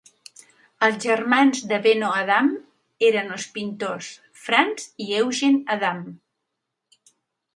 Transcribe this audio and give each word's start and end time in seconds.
Els 0.85 0.95
germans 1.07 1.59
de 1.71 1.77
Benno 1.83 2.07
Adam 2.21 2.49
eren 3.09 3.29
els 3.35 3.45
pintors 3.57 4.09
Franz 4.45 4.87
i 5.09 5.09
Eugen 5.21 5.59
Adam. 5.77 6.01